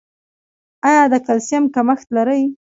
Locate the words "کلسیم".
1.25-1.63